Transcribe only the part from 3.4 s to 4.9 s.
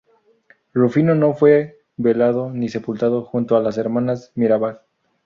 a las hermanas Mirabal.